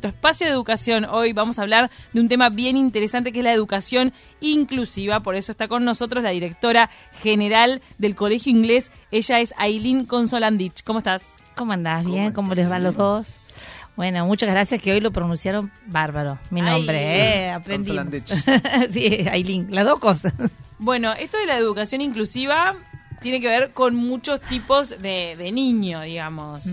[0.00, 1.06] nuestro espacio de educación.
[1.06, 5.24] Hoy vamos a hablar de un tema bien interesante que es la educación inclusiva.
[5.24, 6.88] Por eso está con nosotros la directora
[7.20, 8.92] general del Colegio Inglés.
[9.10, 10.84] Ella es Aileen Consolandich.
[10.84, 11.24] ¿Cómo estás?
[11.56, 12.04] ¿Cómo andás?
[12.04, 12.30] ¿Bien?
[12.30, 13.38] ¿Cómo, les va los dos?
[13.96, 16.38] Bueno, muchas gracias que hoy lo pronunciaron bárbaro.
[16.50, 17.50] Mi nombre, ¿eh?
[17.50, 17.90] Aprendí.
[18.92, 20.32] sí, Aileen, las dos cosas.
[20.78, 22.76] Bueno, esto de la educación inclusiva
[23.20, 26.64] tiene que ver con muchos tipos de, de niño, digamos,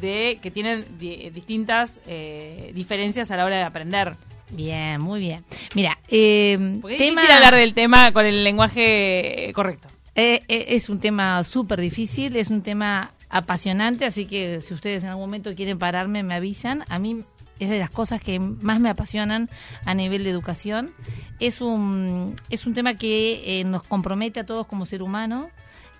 [0.00, 4.16] de que tienen distintas eh, diferencias a la hora de aprender.
[4.50, 5.44] Bien, muy bien.
[5.74, 6.54] Mira, eh,
[6.88, 9.88] es difícil hablar del tema con el lenguaje correcto.
[10.14, 15.02] Eh, eh, es un tema súper difícil, es un tema apasionante, así que si ustedes
[15.02, 16.84] en algún momento quieren pararme, me avisan.
[16.88, 17.20] A mí
[17.58, 19.50] es de las cosas que más me apasionan
[19.84, 20.92] a nivel de educación.
[21.40, 25.50] Es un, es un tema que nos compromete a todos como ser humano.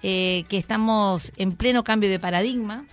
[0.02, 2.84] Eh, que estamos en pleno cambio de paradigma.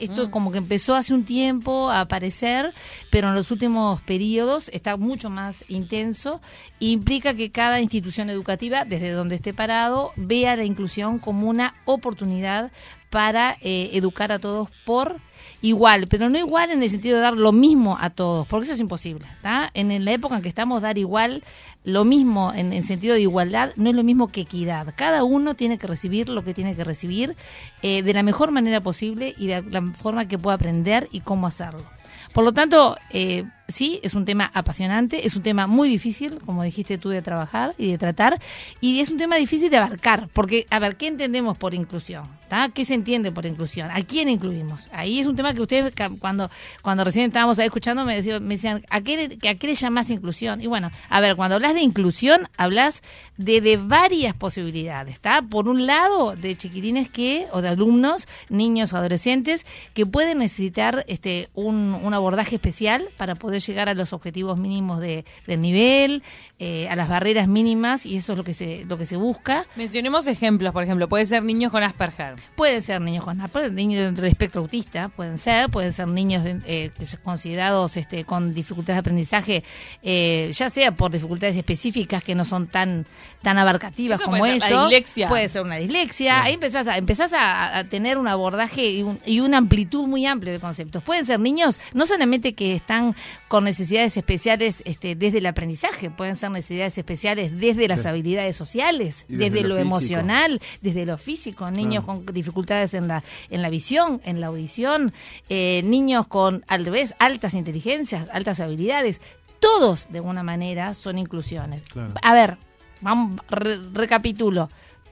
[0.00, 0.30] Esto mm.
[0.30, 2.74] como que empezó hace un tiempo a aparecer,
[3.10, 6.40] pero en los últimos periodos está mucho más intenso
[6.80, 11.74] e implica que cada institución educativa, desde donde esté parado, vea la inclusión como una
[11.84, 12.72] oportunidad
[13.10, 15.20] para eh, educar a todos por
[15.60, 18.74] igual, pero no igual en el sentido de dar lo mismo a todos, porque eso
[18.74, 19.26] es imposible.
[19.74, 21.42] En la época en que estamos, dar igual,
[21.84, 24.94] lo mismo en el sentido de igualdad, no es lo mismo que equidad.
[24.96, 27.36] Cada uno tiene que recibir lo que tiene que recibir
[27.82, 31.46] eh, de la mejor manera posible y de la forma que pueda aprender y cómo
[31.46, 31.84] hacerlo.
[32.32, 36.62] Por lo tanto, eh, sí, es un tema apasionante, es un tema muy difícil, como
[36.62, 38.40] dijiste tú, de trabajar y de tratar,
[38.80, 42.38] y es un tema difícil de abarcar, porque, a ver, ¿qué entendemos por inclusión?
[42.72, 43.90] ¿Qué se entiende por inclusión?
[43.90, 44.88] ¿A quién incluimos?
[44.92, 46.50] Ahí es un tema que ustedes, cuando
[46.82, 50.10] cuando recién estábamos ahí escuchando, me decían, me decían ¿a, qué, ¿a qué le llamas
[50.10, 50.62] inclusión?
[50.62, 53.02] Y bueno, a ver, cuando hablas de inclusión, hablas
[53.36, 55.42] de, de varias posibilidades, ¿está?
[55.42, 61.04] Por un lado, de chiquitines que, o de alumnos, niños o adolescentes, que pueden necesitar
[61.06, 66.22] este un, un abordaje especial para poder llegar a los objetivos mínimos de, del nivel,
[66.58, 69.66] eh, a las barreras mínimas, y eso es lo que se, lo que se busca.
[69.76, 72.36] Mencionemos ejemplos, por ejemplo, puede ser niños con Asperger.
[72.56, 76.42] Pueden ser niños con Asperger, niños dentro del espectro autista, pueden ser, pueden ser niños
[76.46, 79.64] eh, que son considerados este, con dificultades de aprendizaje,
[80.02, 83.06] eh, ya sea por dificultades específicas que no son tan,
[83.42, 84.66] tan abarcativas como puede eso.
[84.66, 85.28] Ser dislexia.
[85.28, 86.42] Puede ser una dislexia.
[86.42, 90.58] Ahí empezás a, empezás a, tener un abordaje y, y, una amplitud muy amplia de
[90.58, 91.02] conceptos.
[91.02, 93.14] Pueden ser niños no solamente que están
[93.48, 99.24] con necesidades especiales este, desde el aprendizaje, pueden ser necesidades especiales desde las habilidades sociales,
[99.26, 104.40] desde, lo, emocional, desde lo físico, niños con dificultades en la, en la visión, en
[104.40, 105.12] la audición,
[105.48, 109.20] eh, niños con, al revés, altas inteligencias, altas habilidades.
[109.60, 111.84] Todos, de alguna manera, son inclusiones.
[112.22, 112.58] A ver,
[113.00, 114.68] vamos, recapitulo.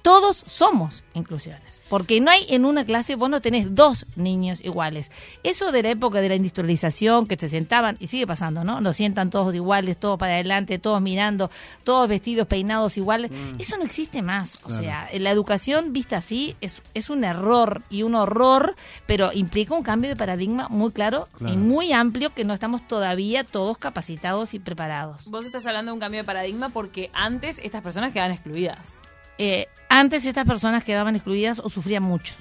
[0.07, 1.81] Todos somos inclusiones.
[1.89, 5.11] Porque no hay en una clase, vos no tenés dos niños iguales.
[5.43, 8.81] Eso de la época de la industrialización, que se sentaban, y sigue pasando, ¿no?
[8.81, 11.51] Nos sientan todos iguales, todos para adelante, todos mirando,
[11.83, 13.33] todos vestidos, peinados iguales.
[13.33, 13.61] Mm.
[13.61, 14.61] Eso no existe más.
[14.63, 19.75] O sea, la educación vista así es, es un error y un horror, pero implica
[19.75, 24.55] un cambio de paradigma muy claro, y muy amplio que no estamos todavía todos capacitados
[24.55, 25.29] y preparados.
[25.29, 29.01] Vos estás hablando de un cambio de paradigma porque antes estas personas quedaban excluidas.
[29.39, 32.35] Eh, antes estas personas quedaban excluidas o sufrían mucho.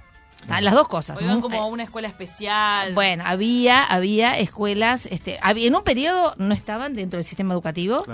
[0.48, 1.18] Las dos cosas.
[1.20, 2.94] O como a una escuela especial.
[2.94, 8.06] Bueno, había, había escuelas, este, había, en un periodo no estaban dentro del sistema educativo,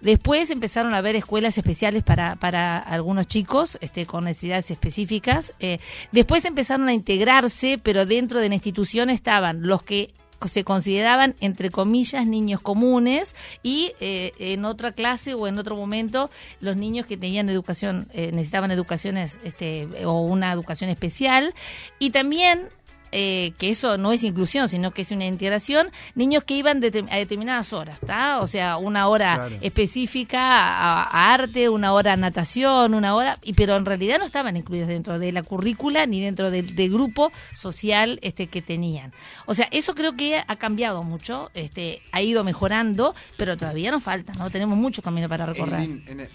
[0.00, 5.78] después empezaron a haber escuelas especiales para, para algunos chicos este, con necesidades específicas, eh,
[6.10, 10.12] después empezaron a integrarse, pero dentro de la institución estaban los que
[10.48, 16.30] se consideraban, entre comillas, niños comunes y eh, en otra clase o en otro momento
[16.60, 21.54] los niños que tenían educación, eh, necesitaban educaciones este, o una educación especial.
[21.98, 22.68] Y también
[23.14, 27.16] eh, que eso no es inclusión, sino que es una integración, niños que iban a
[27.16, 28.40] determinadas horas, ¿está?
[28.40, 33.76] O sea, una hora específica a, arte, una hora a natación, una hora, y, pero
[33.76, 38.48] en realidad no estaban incluidos dentro de la currícula ni dentro del, grupo social este
[38.48, 39.12] que tenían.
[39.46, 44.02] O sea, eso creo que ha cambiado mucho, este ha ido mejorando, pero todavía nos
[44.02, 44.50] falta, ¿no?
[44.50, 45.88] Tenemos mucho camino para recorrer.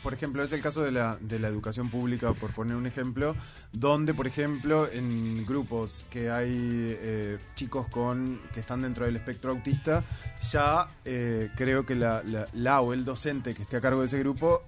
[0.03, 3.35] por ejemplo, es el caso de la, de la educación pública, por poner un ejemplo,
[3.71, 9.51] donde, por ejemplo, en grupos que hay eh, chicos con que están dentro del espectro
[9.51, 10.03] autista,
[10.51, 12.23] ya eh, creo que la,
[12.53, 14.63] la, o el docente que esté a cargo de ese grupo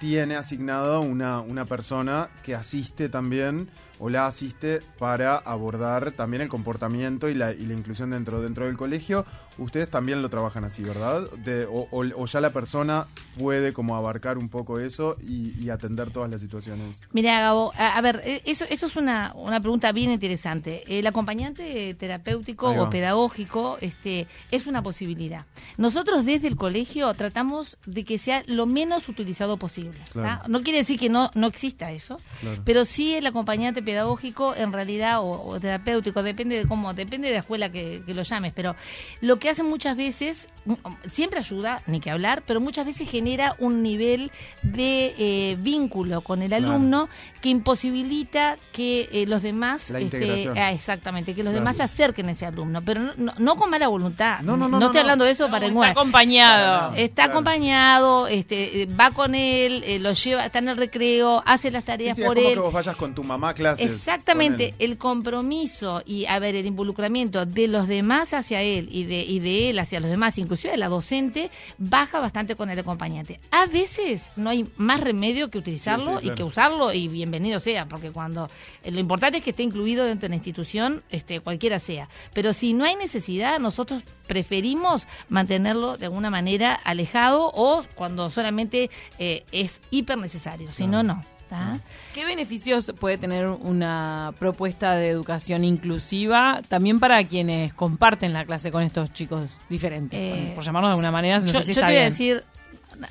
[0.00, 3.70] tiene asignado una, una persona que asiste también
[4.00, 8.66] o la asiste para abordar también el comportamiento y la, y la inclusión dentro, dentro
[8.66, 9.24] del colegio
[9.58, 11.28] ustedes también lo trabajan así, ¿verdad?
[11.44, 13.06] De- o, o- o ya la persona
[13.38, 17.00] puede como abarcar un poco eso y, y atender todas las situaciones.
[17.12, 20.82] Mira, Gabo, a, a ver, eh, eso, eso es una, una pregunta bien interesante.
[20.98, 25.44] El acompañante terapéutico o pedagógico este, es una posibilidad.
[25.76, 29.98] Nosotros desde el colegio tratamos de que sea lo menos utilizado posible.
[30.12, 30.42] Claro.
[30.42, 30.48] ¿tá?
[30.48, 32.62] No quiere decir que no, no exista eso, Claro.
[32.64, 37.34] pero sí el acompañante pedagógico en realidad o, o terapéutico, depende de cómo, depende de
[37.34, 38.74] la escuela que, que lo llames, pero
[39.20, 40.74] lo que hacen muchas veces, mm,
[41.10, 44.30] siempre ayuda, ni que hablar, pero muchas veces genera un nivel
[44.62, 46.68] de eh, vínculo con el Claro.
[46.70, 47.08] alumno
[47.40, 50.56] que imposibilita que eh, los demás, La este, integración.
[50.56, 51.64] ah, exactamente, que los Claro.
[51.64, 54.40] demás se acerquen a ese alumno, pero no, no- no con mala voluntad.
[54.42, 55.26] No, no, no, estoy no, hablando no.
[55.26, 55.90] de eso No, para está igual.
[55.90, 56.94] acompañado.
[56.94, 57.30] Está Claro.
[57.32, 61.82] acompañado, este, eh, va con él, eh, lo lleva, está en el recreo, hace las
[61.82, 62.54] Sí, tareas sí, es por como él.
[62.54, 63.90] que vos vayas con tu mamá a clases.
[63.90, 69.31] Exactamente, el compromiso y a ver el involucramiento de los demás hacia él y de
[69.32, 73.40] y de él hacia los demás, inclusive de la docente, baja bastante con el acompañante.
[73.50, 77.58] A veces no hay más remedio que utilizarlo Sí, sí, y que usarlo y bienvenido
[77.58, 78.50] sea, porque cuando
[78.82, 82.08] eh, lo importante es que esté incluido dentro de la institución, este cualquiera sea.
[82.34, 88.90] Pero si no hay necesidad, nosotros preferimos mantenerlo de alguna manera alejado o cuando solamente
[89.18, 91.24] eh, es hiper necesario, si no no.
[91.52, 91.80] ¿Tá?
[92.14, 98.72] ¿Qué beneficios puede tener una propuesta de educación inclusiva también para quienes comparten la clase
[98.72, 100.18] con estos chicos diferentes?
[100.18, 102.04] Eh, por llamarlo de alguna manera, no yo, sé si yo está te voy a
[102.04, 102.44] decir,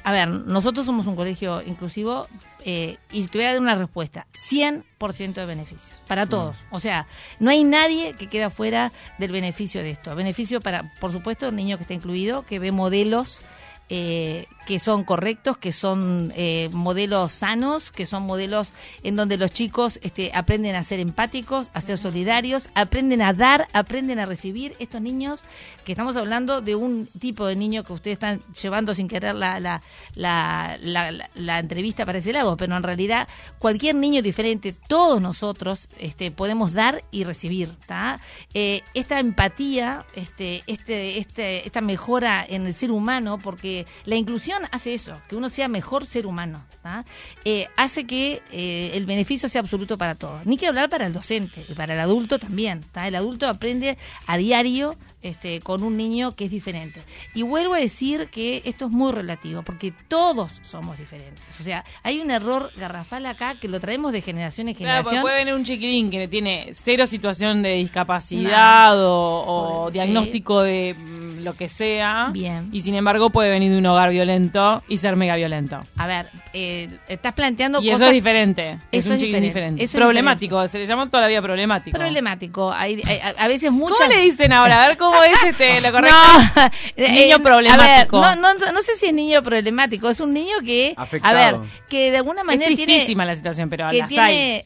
[0.03, 2.27] a ver, nosotros somos un colegio inclusivo
[2.65, 4.25] eh, y te voy a dar una respuesta.
[4.33, 6.55] 100% de beneficios para todos.
[6.71, 7.05] O sea,
[7.39, 10.15] no hay nadie que quede fuera del beneficio de esto.
[10.15, 13.41] Beneficio para, por supuesto, el niño que está incluido, que ve modelos
[13.93, 18.71] eh, que son correctos, que son eh, modelos sanos, que son modelos
[19.03, 23.67] en donde los chicos este, aprenden a ser empáticos, a ser solidarios, aprenden a dar,
[23.73, 24.75] aprenden a recibir.
[24.79, 25.43] Estos niños,
[25.83, 29.59] que estamos hablando de un tipo de niño que ustedes están llevando sin querer la,
[29.59, 29.81] la,
[30.15, 33.27] la, la- la- la entrevista para ese lado, pero en realidad
[33.59, 37.73] cualquier niño diferente, todos nosotros este, podemos dar y recibir.
[38.53, 44.63] Eh, esta empatía, este, este, este, esta mejora en el ser humano, porque la inclusión
[44.71, 47.05] hace eso, que uno sea mejor ser humano, ¿tá?
[47.45, 50.45] Eh, hace que eh, el beneficio sea absoluto para todos.
[50.45, 52.81] Ni que hablar para el docente y para el adulto también.
[52.91, 53.07] ¿tá?
[53.07, 53.97] El adulto aprende
[54.27, 57.01] a diario este, con un niño que es diferente.
[57.35, 61.43] Y vuelvo a decir que esto es muy relativo, porque todos somos diferentes.
[61.59, 65.21] O sea, hay un error garrafal acá que lo traemos de generación en Claro, generación.
[65.21, 70.95] puede venir un chiquilín que tiene cero situación de discapacidad o, diagnóstico de
[71.41, 72.29] lo que sea.
[72.31, 72.69] Bien.
[72.71, 75.79] Y sin embargo puede venir de un hogar violento y ser mega violento.
[75.97, 78.77] A ver, eh, estás planteando Y eso es diferente.
[78.91, 79.83] es Eso un es chiquilín diferente, diferente.
[79.83, 80.67] eso es problemático.
[80.67, 81.97] Se le llama toda la vida problemático.
[81.97, 82.71] problemático.
[82.71, 83.99] Hay, hay- a, a veces muchas...
[83.99, 84.83] ¿Cómo le dicen ahora?
[84.83, 86.15] A ver cómo es este, lo correcto.
[86.55, 86.61] No,
[86.97, 88.21] eh, Niño a ver, problemático.
[88.21, 91.37] no, no, no sé si es niño problemático, es un niño que, Afectado.
[91.37, 94.23] a ver, que de alguna Es manera tiene, tristísima la situación, pero que las tiene,
[94.23, 94.63] hay.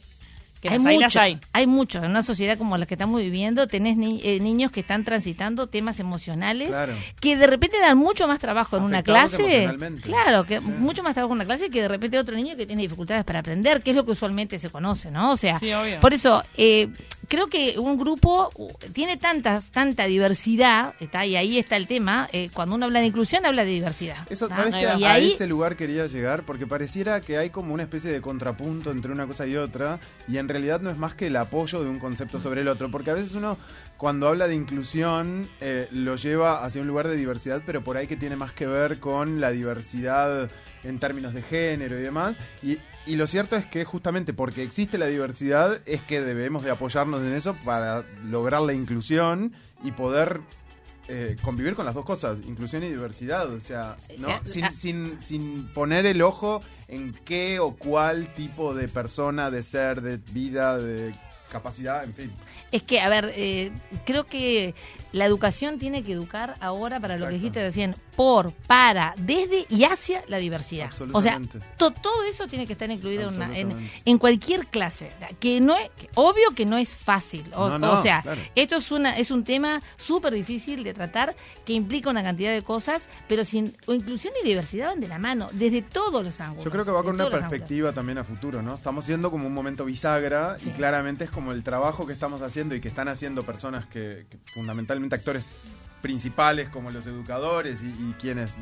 [0.68, 1.40] Que hay las hay, las mucho, hay.
[1.52, 1.98] hay mucho.
[2.04, 5.66] En una sociedad como la que estamos viviendo, tenés ni- eh, niños que están transitando
[5.66, 6.92] temas emocionales Claro.
[7.20, 9.68] que de repente dan mucho más trabajo en una clase.
[10.02, 10.66] Claro, que Sí.
[10.66, 13.40] mucho más trabajo en una clase que de repente otro niño que tiene dificultades para
[13.40, 15.32] aprender, que es lo que usualmente se conoce, ¿no?
[15.32, 16.00] O sea, Sí, obvio.
[16.00, 16.88] por eso eh,
[17.28, 18.50] creo que un grupo
[18.92, 22.28] tiene tantas tanta diversidad, está y ahí está el tema.
[22.32, 24.16] eh, cuando uno habla de inclusión habla de diversidad.
[24.30, 24.48] Eso.
[24.48, 26.42] ¿sabes que a ahí ese lugar quería llegar?
[26.44, 29.98] Porque pareciera que hay como una especie de contrapunto entre una cosa y otra,
[30.28, 32.90] y en realidad no es más que el apoyo de un concepto sobre el otro,
[32.90, 33.56] porque a veces uno
[33.96, 38.06] cuando habla de inclusión eh, lo lleva hacia un lugar de diversidad, pero por ahí
[38.06, 40.50] que tiene más que ver con la diversidad
[40.84, 44.98] en términos de género y demás, y, y lo cierto es que justamente porque existe
[44.98, 50.40] la diversidad es que debemos de apoyarnos en eso para lograr la inclusión y poder
[51.08, 54.28] eh, convivir con las dos cosas, inclusión y diversidad, o sea, ¿no?
[54.28, 54.72] Eh, sin, ah.
[54.72, 60.16] sin, sin poner el ojo en qué o cuál tipo de persona, de ser, de
[60.32, 61.14] vida, de
[61.50, 62.32] capacidad, en fin.
[62.72, 63.70] Es que, a ver, eh,
[64.04, 64.74] creo que
[65.12, 69.84] la educación tiene que educar ahora para lo que dijiste recién, por, para, desde y
[69.84, 70.90] hacia la diversidad.
[71.12, 71.40] O sea,
[71.76, 75.10] to- todo eso tiene que estar incluido en, una- en, en cualquier clase.
[75.38, 77.44] Que no es, que obvio que no es fácil.
[77.54, 78.40] O, No, no, o sea, claro.
[78.54, 82.62] esto es una es un tema súper difícil de tratar que implica una cantidad de
[82.62, 86.64] cosas, pero sin o inclusión y diversidad van de la mano, desde todos los ángulos.
[86.64, 87.40] Yo creo que va con una ángulos.
[87.48, 88.74] perspectiva también a futuro, ¿no?
[88.74, 90.70] Estamos siendo como un momento bisagra Sí.
[90.70, 94.24] y claramente es como el trabajo que estamos haciendo y que están haciendo personas que,
[94.54, 95.44] fundamentalmente actores
[96.00, 98.56] principales como los educadores y quienes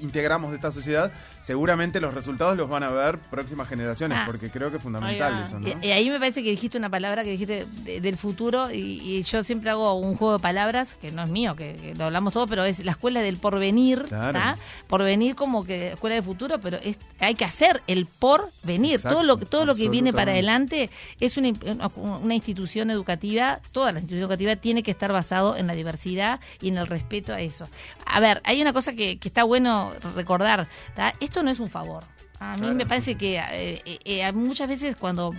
[0.00, 1.12] integramos de esta sociedad,
[1.42, 4.24] seguramente los resultados los van a ver próximas generaciones, Ah.
[4.26, 5.68] porque creo que es fundamental eso, ¿no?
[5.68, 9.00] Y, y ahí me parece que dijiste una palabra que dijiste de- del futuro y,
[9.00, 12.04] y yo siempre hago un juego de palabras que no es mío, que, que lo
[12.04, 14.60] hablamos todo, pero es la escuela del porvenir, Claro.
[14.88, 18.94] Porvenir como que escuela del futuro, pero es, hay que hacer el porvenir.
[18.94, 20.90] Exacto, todo lo todo lo que viene para adelante
[21.20, 21.88] es una, una-
[22.18, 26.68] una institución educativa, toda la institución educativa tiene que estar basado en la diversidad y
[26.68, 27.68] en el respeto a eso.
[28.06, 31.14] A ver, hay una cosa que, que está bueno recordar, ¿tá?
[31.20, 32.04] esto no es un favor.
[32.40, 32.74] A mí Claro.
[32.76, 35.34] me parece que eh, eh, eh, muchas veces cuando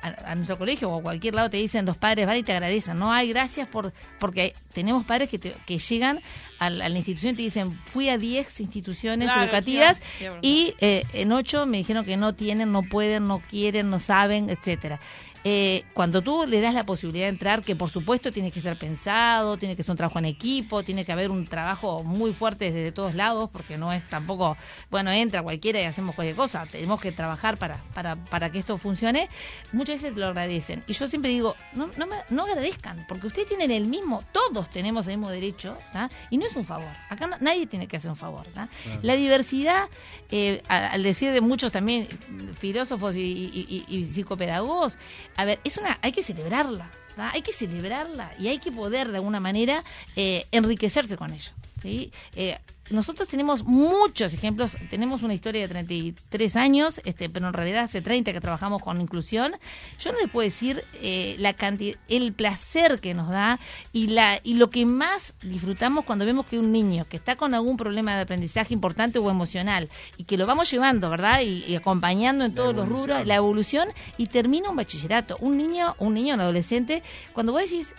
[0.00, 2.52] a, a nuestro colegio o a cualquier lado te dicen los padres van y te
[2.52, 6.20] agradecen, no hay gracias por porque tenemos padres que, te- que llegan
[6.60, 10.38] a la, a la institución y te dicen fui a 10 instituciones Claro, educativas claro,
[10.42, 14.48] y eh, en 8 me dijeron que no tienen, no pueden, no quieren, no saben,
[14.48, 15.00] etcétera.
[15.46, 18.78] Eh, cuando tú le das la posibilidad de entrar, que por supuesto tiene que ser
[18.78, 22.70] pensado, tiene que ser un trabajo en equipo, tiene que haber un trabajo muy fuerte
[22.72, 24.56] desde todos lados, porque no es tampoco,
[24.90, 28.78] bueno, entra cualquiera y hacemos cualquier cosa, tenemos que trabajar para, para, para que esto
[28.78, 29.28] funcione,
[29.72, 30.82] muchas veces lo agradecen.
[30.86, 34.70] Y yo siempre digo, no, no, me- no agradezcan, porque ustedes tienen el mismo, todos
[34.70, 36.10] tenemos el mismo derecho, ¿tá?
[36.30, 38.46] y no es un favor, acá no- nadie tiene que hacer un favor.
[38.54, 38.68] ¿tá?
[39.02, 39.88] La diversidad,
[40.30, 42.08] eh, al decir de muchos también
[42.58, 44.96] filósofos y, y- y- y psicopedagogos,
[45.36, 49.16] a ver, es una, hay que celebrarla, hay que celebrarla y hay que poder de
[49.16, 49.84] alguna manera
[50.16, 51.50] eh, enriquecerse con ello.
[51.80, 52.12] ¿sí?
[52.34, 52.58] Eh,
[52.90, 58.02] nosotros tenemos muchos ejemplos, tenemos una historia de 33 años, este, pero en realidad hace
[58.02, 59.54] 30 que trabajamos con inclusión.
[59.98, 63.58] Yo no les puedo decir eh, la cantidad, el placer que nos da
[63.92, 67.54] y la y lo que más disfrutamos cuando vemos que un niño que está con
[67.54, 69.88] algún problema de aprendizaje importante o emocional
[70.18, 71.40] y que lo vamos llevando, ¿verdad?
[71.40, 73.88] Y, y acompañando en La todos los rubros, la evolución
[74.18, 75.38] y termina un bachillerato.
[75.40, 77.94] Un niño, un niño, un adolescente, cuando vos decís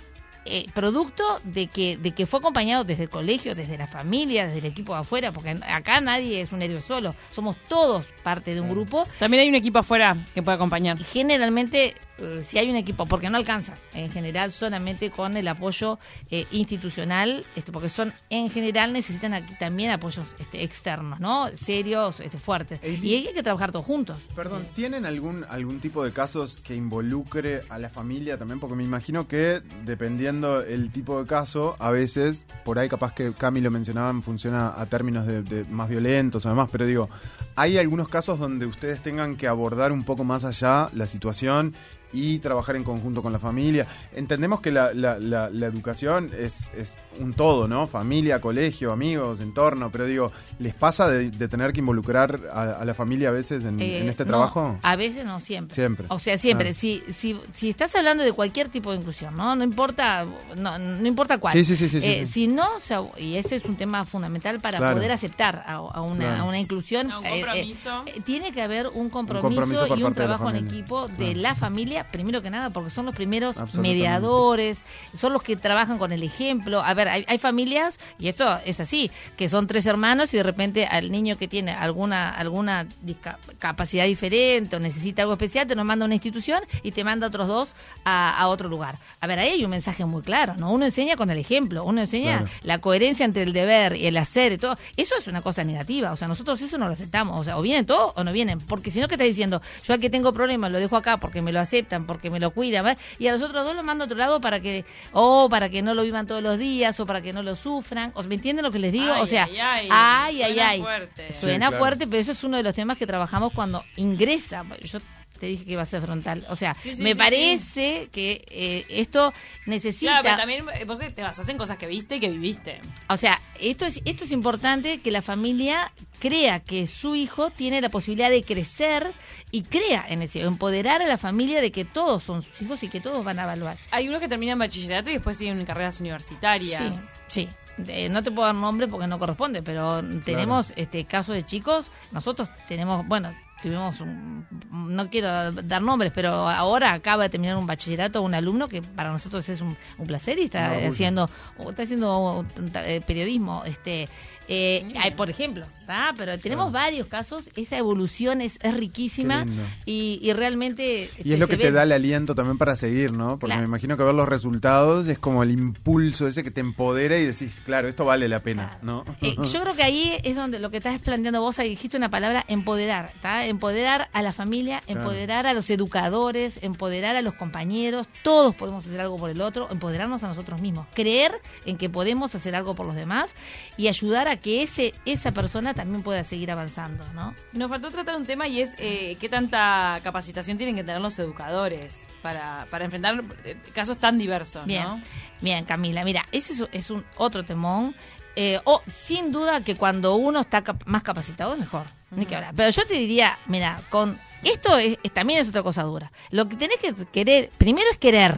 [0.46, 4.60] eh, producto de que de que fue acompañado desde el colegio, desde la familia, desde
[4.60, 8.62] el equipo de afuera, porque acá nadie es un héroe solo, somos todos parte de
[8.62, 9.08] un grupo.
[9.20, 10.98] También hay un equipo afuera que puede acompañar.
[11.00, 16.00] generalmente eh, si hay un equipo, porque no alcanza en general solamente con el apoyo
[16.30, 21.50] eh, institucional, este, porque son en general necesitan aquí también apoyos este, externos, ¿no?
[21.56, 22.80] Serios, este, fuertes.
[22.84, 24.18] Y hay que trabajar todos juntos.
[24.36, 28.60] Perdón, ¿tienen algún algún tipo de casos que involucre a la familia también?
[28.60, 33.34] Porque me imagino que dependiendo el tipo de caso, a veces, por ahí capaz que
[33.34, 37.10] Cami lo mencionaban, funciona a términos de, de más violentos o demás, pero digo,
[37.56, 41.76] ¿hay algunos casos donde ustedes tengan que abordar un poco más allá la situación
[42.16, 43.86] y trabajar en conjunto con la familia?
[44.16, 47.88] Entendemos que la, la- la- la educación es, es un todo, ¿no?
[47.88, 52.86] Familia, colegio, amigos, entorno, pero digo, ¿les pasa de, de tener que involucrar a, a
[52.86, 54.80] la familia a veces en, Eh, en este no, trabajo?
[54.82, 55.76] a veces no siempre.
[55.76, 56.06] Siempre.
[56.10, 56.70] O sea, siempre.
[56.70, 56.74] Ah.
[56.74, 59.56] Si, si, si estás hablando de cualquier tipo de inclusión, ¿no?
[59.56, 60.26] No importa,
[60.58, 61.54] no, no importa cuál.
[61.54, 62.32] Sí, sí, sí, Eh, sí.
[62.32, 64.96] Si no, o sea, y ese es un tema fundamental para Claro.
[64.98, 66.44] poder aceptar a, a una, Claro.
[66.44, 67.08] a una inclusión.
[67.08, 68.04] Un eh, eh, compromiso.
[68.08, 71.40] eh, tiene que haber un compromiso, y un trabajo en equipo de Claro.
[71.42, 74.82] la familia, primero que nada, porque son los primeros mediadores,
[75.18, 76.82] son los que trabajan con el ejemplo.
[76.84, 80.44] A ver, hay, hay familias, y esto es así, que son tres hermanos y de
[80.44, 85.86] repente al niño que tiene alguna alguna discapacidad diferente o necesita algo especial, te nos
[85.86, 88.98] manda a una institución y te manda a otros dos a, a otro lugar.
[89.22, 90.72] A ver, ahí hay un mensaje muy claro, ¿no?
[90.72, 92.48] Uno enseña con el ejemplo, uno enseña Claro.
[92.64, 94.78] la coherencia entre el deber y el hacer y todo.
[94.98, 97.62] Eso es una cosa negativa, o sea, nosotros eso no lo aceptamos, o sea, o
[97.62, 99.62] vienen todos o no vienen, porque si no, ¿qué estás diciendo?
[99.84, 101.60] Yo aquí tengo problemas, lo dejo acá porque me lo
[102.04, 103.02] porque me lo cuidan, ¿verdad?
[103.18, 104.84] y a los otros dos los mando a otro lado para que,
[105.14, 108.12] o para que no lo vivan todos los días, o para que no lo sufran,
[108.16, 109.14] ¿o me entienden lo que les digo?
[109.14, 110.82] Ay, o sea, ay, ay, ay, ay, suena ay.
[110.82, 111.32] fuerte.
[111.34, 111.78] Suena Sí, claro.
[111.78, 114.66] fuerte, pero eso es uno de los temas que trabajamos cuando ingresa.
[114.84, 115.00] Yo
[115.40, 116.46] te dije que iba a ser frontal.
[116.50, 119.34] O sea, Sí, sí, me sí, parece que eh, esto
[119.66, 120.22] necesita...
[120.22, 122.82] Claro, pero también eh, vos te basás en cosas que viste y que viviste.
[123.10, 127.82] O sea, esto es, esto es importante que la familia crea que su hijo tiene
[127.82, 129.12] la posibilidad de crecer
[129.52, 132.90] y crea en ese, empoderar a la familia de que todos son sus hijos y
[132.90, 133.78] que todos van a evaluar.
[133.92, 136.82] Hay unos que terminan bachillerato y después siguen en carreras universitarias.
[137.28, 137.50] Sí, sí.
[137.88, 141.92] Eh, no te puedo dar nombre porque no corresponde, pero tenemos este casos de chicos.
[142.12, 147.66] Nosotros tenemos, bueno, tuvimos un, no quiero dar nombres, pero ahora acaba de terminar un
[147.66, 151.30] bachillerato un alumno que para nosotros es un, un placer y está haciendo
[151.70, 152.46] está haciendo
[152.76, 154.08] eh, periodismo, este
[154.48, 156.14] eh, hay, por ejemplo, ¿tá?
[156.18, 159.46] pero tenemos varios casos, esa evolución es, es riquísima
[159.86, 163.12] y, y realmente Y es lo se que te da el aliento también para seguir,
[163.14, 163.38] ¿no?
[163.40, 163.62] Porque Claro.
[163.62, 167.26] me imagino que ver los resultados es como el impulso ese que te empodera y
[167.26, 169.04] decís, claro, esto vale la pena, ¿no?
[169.22, 172.10] Eh, yo creo que ahí es donde lo que estás planteando vos, ahí dijiste una
[172.10, 173.46] palabra, empoderar, ¿tá?
[173.46, 178.08] empoderar a la familia, empoderar a los educadores, empoderar a los compañeros.
[178.24, 181.32] Todos podemos hacer algo por el otro, empoderarnos a nosotros mismos, creer
[181.66, 183.36] en que podemos hacer algo por los demás
[183.78, 187.36] y ayudar a que ese esa persona también pueda seguir avanzando, ¿no?
[187.54, 191.18] Nos faltó tratar un tema y es eh, qué tanta capacitación tienen que tener los
[191.20, 195.02] educadores para, para enfrentar eh, casos tan diversos, Bien, ¿no?
[195.42, 196.04] bien, Camila.
[196.04, 197.96] Mira, ese es, es un otro temón.
[198.38, 201.86] Eh, o sin duda que cuando uno está cap- más capacitado es mejor.
[202.12, 202.54] Ni que hablar.
[202.56, 206.12] Pero yo te diría, mira, con esto es, es- también es otra cosa dura.
[206.32, 208.38] Lo que tenés que querer, primero es querer,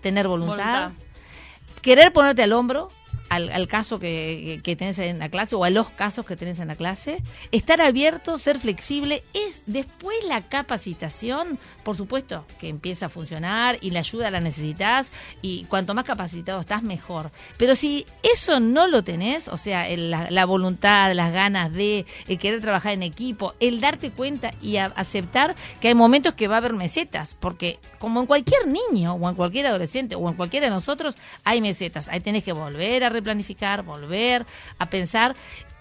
[0.00, 0.92] tener voluntad, Voluntad.
[1.82, 2.88] querer ponerte al hombro
[3.30, 6.58] al, al caso que, que, tenés en la clase o a los casos que tenés
[6.60, 7.22] en la clase,
[7.52, 13.90] estar abierto, ser flexible, es después la capacitación, por supuesto, que empieza a funcionar y
[13.92, 17.30] la ayuda la necesitas y cuanto más capacitado estás, mejor.
[17.56, 22.04] Pero si eso no lo tenés, o sea, el- la, la voluntad, las ganas de
[22.26, 26.56] el querer trabajar en equipo, el darte cuenta y aceptar que hay momentos que va
[26.56, 30.66] a haber mesetas, porque como en cualquier niño o en cualquier adolescente o en cualquiera
[30.66, 34.44] de nosotros hay mesetas, ahí tenés que volver a replanificar, volver
[34.78, 35.34] a pensar.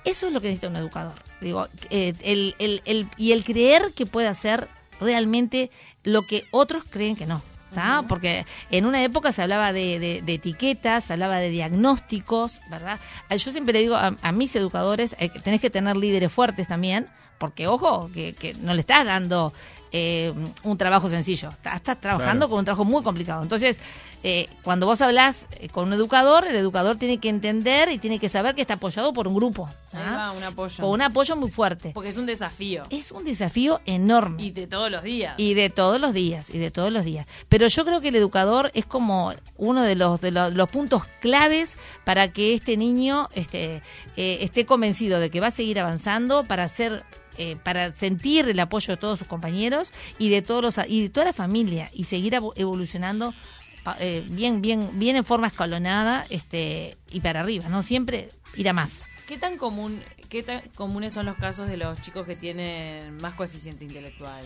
[0.06, 1.16] Eso es lo que necesita un educador.
[1.42, 4.68] Digo, eh, el, el- el- y el creer que puede hacer
[5.02, 5.72] realmente
[6.04, 7.42] lo que otros creen que no.
[7.74, 8.04] ¿tá?
[8.08, 13.00] Porque en una época se hablaba de, de- de etiquetas, se hablaba de diagnósticos, ¿verdad?
[13.30, 16.32] Ah, Yo siempre le digo a, a mis educadores, eh, que tenés que tener líderes
[16.32, 19.54] fuertes también, porque ojo, que, que no le estás dando
[19.92, 22.50] eh, un trabajo sencillo, estás, trabajando Claro.
[22.50, 23.42] con un trabajo muy complicado.
[23.44, 23.80] Entonces,
[24.22, 28.20] eh, cuando vos hablas eh, con un educador, el educador tiene que entender y tiene
[28.20, 29.70] que saber que está apoyado por un grupo.
[29.96, 30.84] Va, un apoyo.
[30.84, 31.92] Con un apoyo muy fuerte.
[31.94, 32.84] Porque es un desafío.
[32.90, 34.44] Es un desafío enorme.
[34.44, 35.36] Y de todos los días.
[35.38, 37.28] Y de todos los días, y de todos los días.
[37.48, 41.04] Pero yo creo que el educador es como uno de los, de los, los puntos
[41.22, 43.82] claves para que este niño este,
[44.18, 47.04] eh, esté convencido de que va a seguir avanzando para hacer
[47.40, 51.10] eh, para sentir el apoyo de todos sus compañeros y de todos los y de
[51.10, 53.34] toda la familia y seguir evo- evolucionando
[54.00, 58.74] eh, bien bien bien en forma escalonada este y para arriba no siempre ir a
[58.74, 63.16] más ¿Qué tan común, qué tan comunes son los casos de los chicos que tienen
[63.18, 64.44] más coeficiente intelectual?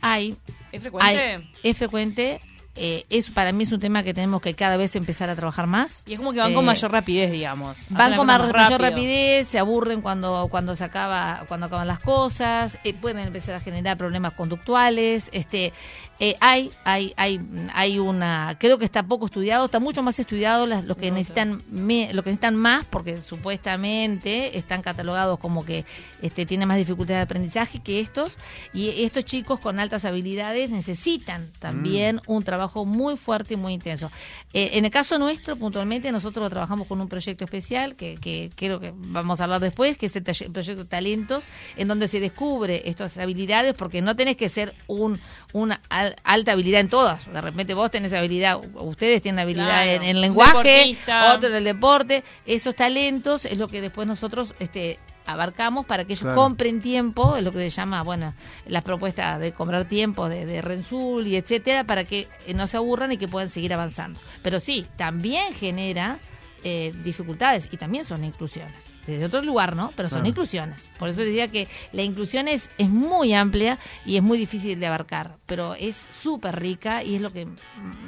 [0.00, 0.36] hay
[0.72, 1.18] ¿Es frecuente?
[1.34, 2.40] hay- es frecuente
[2.76, 5.66] eh, es para mí es un tema que tenemos que cada vez empezar a trabajar
[5.66, 7.84] más y es como que van con Eh, mayor rapidez, digamos.
[7.90, 8.78] Van con mayor rápido.
[8.78, 13.60] rapidez, se aburren cuando cuando se acaba cuando acaban las cosas, eh, pueden empezar a
[13.60, 15.72] generar problemas conductuales, este
[16.20, 17.40] eh, hay hay hay
[17.74, 21.16] hay una creo que está poco estudiado, está mucho más estudiado las- los que No,
[21.16, 25.84] necesitan me- lo que necesitan más porque supuestamente están catalogados como que
[26.22, 28.36] este tienen más dificultad de aprendizaje que estos
[28.72, 34.10] y estos chicos con altas habilidades necesitan también un trabajo muy fuerte y muy intenso.
[34.52, 38.80] Eh, en el caso nuestro, puntualmente, nosotros trabajamos con un proyecto especial que, que creo
[38.80, 41.44] que vamos a hablar después, que es el talle- proyecto Talentos,
[41.76, 45.20] en donde se descubre estas habilidades, porque no tenés que ser un
[45.52, 47.32] una al- alta habilidad en todas.
[47.32, 50.96] De repente vos tenés habilidad, ustedes tienen habilidad Claro, en, en un lenguaje,
[51.34, 52.22] otro en el deporte.
[52.46, 56.36] Esos talentos es lo que después nosotros este abarcamos para que ellos Claro.
[56.42, 58.34] compren tiempo, es lo que se llama, bueno,
[58.66, 62.76] las propuestas de comprar tiempo de, de Rensul y etcétera, para que eh, no se
[62.78, 64.18] aburran y que puedan seguir avanzando.
[64.42, 66.18] Pero sí, también genera
[66.64, 68.74] eh, dificultades y también son inclusiones.
[69.06, 69.92] Desde otro lugar, ¿no?
[69.96, 70.88] Pero son inclusiones.
[70.98, 74.86] Por eso decía que la inclusión es, es muy amplia y es muy difícil de
[74.86, 77.48] abarcar, pero es súper rica y es lo que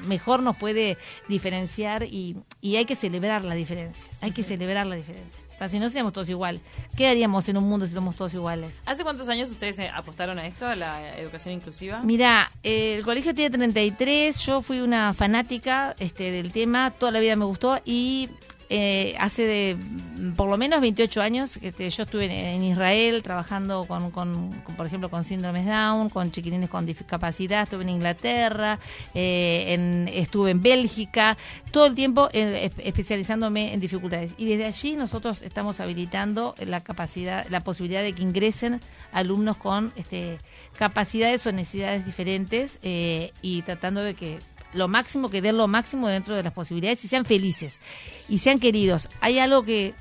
[0.06, 4.12] mejor nos puede diferenciar y, y hay que celebrar la diferencia.
[4.20, 5.42] Hay que celebrar la diferencia.
[5.54, 6.60] O sea, si no seríamos todos iguales,
[6.96, 8.72] ¿qué haríamos en un mundo si somos todos iguales?
[8.84, 12.02] ¿Hace cuántos años ustedes eh, apostaron a esto, a la educación inclusiva?
[12.02, 17.20] Mira, eh, el colegio tiene 33, yo fui una fanática este, del tema, toda la
[17.20, 18.28] vida me gustó y
[18.74, 19.76] eh, hace de,
[20.34, 25.10] por lo menos 28 años este, yo estuve en, Israel trabajando con, con- por ejemplo,
[25.10, 28.78] con síndromes Down, con chiquilines con discapacidad, estuve en Inglaterra,
[29.14, 31.36] eh, en- estuve en Bélgica,
[31.70, 34.32] todo el tiempo eh, espe- especializándome en dificultades.
[34.38, 38.80] Y desde allí nosotros estamos habilitando la capacidad, la posibilidad de que ingresen
[39.12, 40.38] alumnos con este,
[40.78, 44.38] capacidades o necesidades diferentes eh, y tratando de que
[44.74, 47.80] lo máximo, que den lo máximo dentro de las posibilidades y sean felices
[48.28, 49.08] y sean queridos.
[49.20, 49.94] Hay algo que,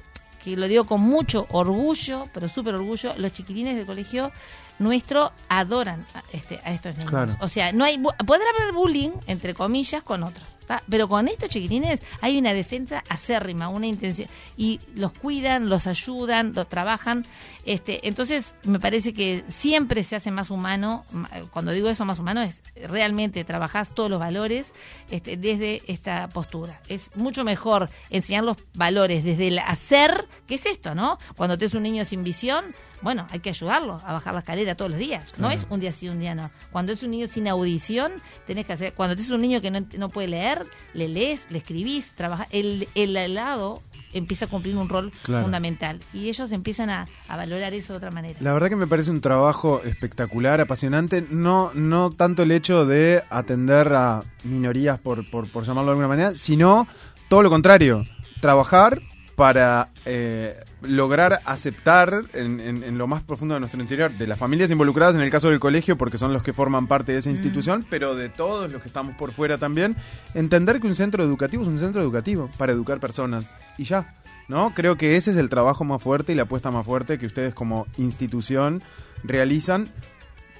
[0.43, 4.31] que lo digo con mucho orgullo, pero súper orgullo, los chiquilines del colegio
[4.79, 7.09] nuestro adoran a, este, a estos niños.
[7.09, 7.35] Claro.
[7.39, 10.45] O sea, no hay podrá haber bullying, entre comillas, con otros.
[10.71, 10.83] ¿Tá?
[10.89, 14.29] Pero con estos chiquilines hay una defensa acérrima, una intención.
[14.55, 17.25] Y los cuidan, los ayudan, los trabajan.
[17.65, 21.03] Este, entonces, me parece que siempre se hace más humano.
[21.11, 24.71] ma- Cuando digo eso, más humano, es realmente trabajás todos los valores
[25.09, 26.79] este, desde esta postura.
[26.87, 31.17] Es mucho mejor enseñar los valores desde el hacer, que es esto, ¿no?
[31.35, 32.63] Cuando te es un niño sin visión,
[33.01, 35.33] bueno, hay que ayudarlo a bajar la escalera todos los días.
[35.37, 36.49] No es un día sí, un día no.
[36.71, 38.11] Cuando es un niño sin audición,
[38.47, 38.93] tenés que hacer.
[38.93, 42.47] Cuando es un niño que no, no puede leer, le lees, le escribís, trabaja.
[42.51, 43.81] El, el helado
[44.13, 45.43] empieza a cumplir un rol Claro.
[45.45, 45.99] fundamental.
[46.13, 48.37] Y ellos empiezan a, a valorar eso de otra manera.
[48.41, 51.25] La verdad que me parece un trabajo espectacular, apasionante.
[51.29, 56.07] No, no tanto el hecho de atender a minorías, por, por, por llamarlo de alguna
[56.09, 56.87] manera, sino
[57.29, 58.05] todo lo contrario.
[58.41, 59.01] Trabajar
[59.35, 64.37] para eh, lograr aceptar en, en- en lo más profundo de nuestro interior, de las
[64.39, 67.29] familias involucradas en el caso del colegio, porque son los que forman parte de esa
[67.29, 69.95] institución, pero de todos los que estamos por fuera también,
[70.33, 73.53] entender que un centro educativo es un centro educativo para educar personas.
[73.77, 74.15] Y ya.
[74.47, 74.73] ¿no?
[74.75, 77.53] Creo que ese es el trabajo más fuerte y la apuesta más fuerte que ustedes
[77.53, 78.81] como institución
[79.23, 79.89] realizan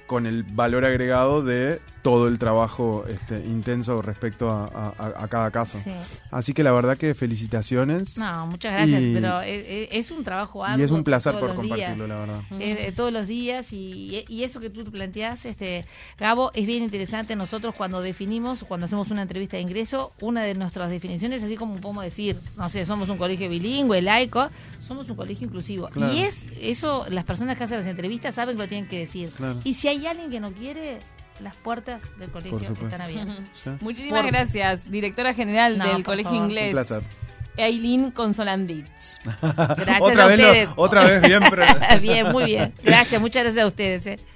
[0.06, 4.64] con el valor agregado de todo el trabajo este, intenso respecto a,
[4.98, 5.78] a- a cada caso.
[5.78, 5.90] Sí.
[6.32, 8.18] Así que la verdad que felicitaciones.
[8.18, 10.80] No, muchas gracias, Y- pero es, es- es un trabajo arduo.
[10.80, 11.68] y es un placer por días.
[11.68, 12.40] compartirlo, la verdad.
[12.58, 15.84] Eh, eh, todos los días y, y eso que tú planteás, este,
[16.18, 17.36] Gabo, es bien interesante.
[17.36, 21.76] Nosotros cuando definimos, cuando hacemos una entrevista de ingreso, una de nuestras definiciones, así como
[21.76, 24.48] podemos decir, no sé, somos un colegio bilingüe, laico,
[24.80, 25.88] somos un colegio inclusivo.
[25.88, 26.12] Claro.
[26.14, 29.30] Y es eso, las personas que hacen las entrevistas saben que lo tienen que decir.
[29.36, 29.60] Claro.
[29.64, 30.98] Y si hay alguien que no quiere,
[31.40, 33.36] las puertas del colegio están abiertas.
[33.64, 33.70] Sí.
[33.80, 36.44] Muchísimas Por- gracias, directora general No, del Colegio favor.
[36.44, 37.02] Un Inglés, placer.
[37.56, 38.86] Eileen Consolandich.
[39.42, 40.68] Gracias otra a vez lo- ustedes.
[40.76, 41.64] otra vez bien, pero-
[42.00, 42.72] bien, muy bien.
[42.82, 44.06] Gracias, muchas gracias a ustedes.
[44.06, 44.16] eh.